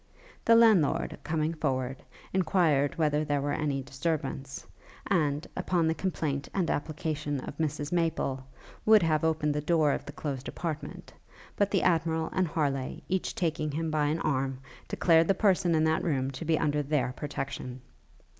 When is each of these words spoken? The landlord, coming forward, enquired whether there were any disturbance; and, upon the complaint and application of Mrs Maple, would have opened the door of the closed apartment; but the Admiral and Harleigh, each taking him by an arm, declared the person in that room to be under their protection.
The 0.43 0.55
landlord, 0.55 1.19
coming 1.23 1.53
forward, 1.53 1.97
enquired 2.33 2.97
whether 2.97 3.23
there 3.23 3.39
were 3.39 3.53
any 3.53 3.83
disturbance; 3.83 4.65
and, 5.05 5.45
upon 5.55 5.85
the 5.87 5.93
complaint 5.93 6.49
and 6.55 6.71
application 6.71 7.39
of 7.41 7.55
Mrs 7.57 7.91
Maple, 7.91 8.43
would 8.83 9.03
have 9.03 9.23
opened 9.23 9.53
the 9.53 9.61
door 9.61 9.91
of 9.91 10.03
the 10.07 10.11
closed 10.11 10.47
apartment; 10.47 11.13
but 11.55 11.69
the 11.69 11.83
Admiral 11.83 12.31
and 12.33 12.47
Harleigh, 12.47 13.01
each 13.09 13.35
taking 13.35 13.69
him 13.69 13.91
by 13.91 14.05
an 14.07 14.19
arm, 14.21 14.57
declared 14.87 15.27
the 15.27 15.35
person 15.35 15.75
in 15.75 15.83
that 15.83 16.03
room 16.03 16.31
to 16.31 16.45
be 16.45 16.57
under 16.57 16.81
their 16.81 17.13
protection. 17.15 17.79